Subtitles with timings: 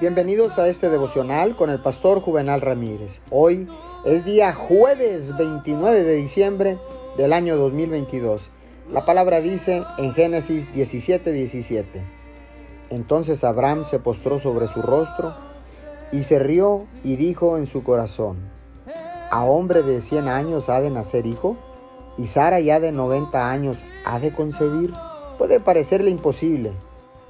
[0.00, 3.18] Bienvenidos a este devocional con el pastor Juvenal Ramírez.
[3.30, 3.66] Hoy
[4.04, 6.78] es día jueves 29 de diciembre
[7.16, 8.48] del año 2022.
[8.92, 11.32] La palabra dice en Génesis 17:17.
[11.32, 12.04] 17,
[12.90, 15.34] Entonces Abraham se postró sobre su rostro
[16.12, 18.36] y se rió y dijo en su corazón,
[19.32, 21.56] ¿a hombre de 100 años ha de nacer hijo?
[22.16, 24.92] ¿Y Sara ya de 90 años ha de concebir?
[25.38, 26.72] Puede parecerle imposible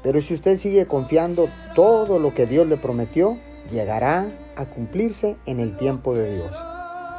[0.09, 3.37] pero si usted sigue confiando, todo lo que Dios le prometió
[3.71, 4.27] llegará
[4.57, 6.51] a cumplirse en el tiempo de Dios.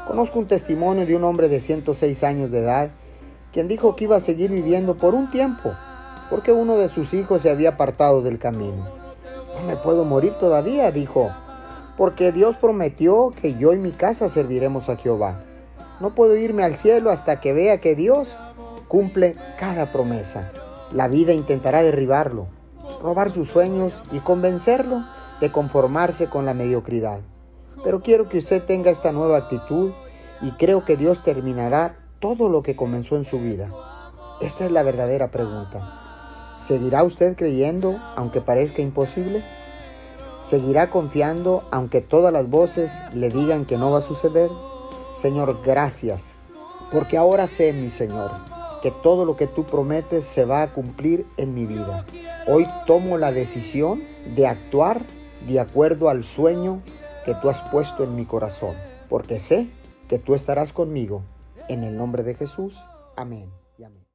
[0.08, 2.90] Conozco un testimonio de un hombre de 106 años de edad
[3.54, 5.72] quien dijo que iba a seguir viviendo por un tiempo
[6.32, 8.88] porque uno de sus hijos se había apartado del camino.
[9.54, 11.30] No me puedo morir todavía, dijo,
[11.96, 15.44] porque Dios prometió que yo y mi casa serviremos a Jehová.
[16.00, 18.36] No puedo irme al cielo hasta que vea que Dios
[18.88, 20.52] cumple cada promesa.
[20.92, 22.48] La vida intentará derribarlo,
[23.02, 25.04] robar sus sueños y convencerlo
[25.40, 27.20] de conformarse con la mediocridad.
[27.84, 29.92] Pero quiero que usted tenga esta nueva actitud
[30.42, 33.70] y creo que Dios terminará todo lo que comenzó en su vida.
[34.42, 36.58] Esa es la verdadera pregunta.
[36.60, 39.44] ¿Seguirá usted creyendo aunque parezca imposible?
[40.42, 44.50] ¿Seguirá confiando aunque todas las voces le digan que no va a suceder?
[45.16, 46.32] Señor, gracias,
[46.92, 48.32] porque ahora sé, mi Señor,
[48.82, 52.06] que todo lo que tú prometes se va a cumplir en mi vida.
[52.52, 54.02] Hoy tomo la decisión
[54.36, 55.02] de actuar
[55.48, 56.82] de acuerdo al sueño
[57.24, 58.76] que tú has puesto en mi corazón,
[59.08, 59.70] porque sé
[60.08, 61.22] que tú estarás conmigo.
[61.68, 62.80] En el nombre de Jesús.
[63.16, 63.52] Amén.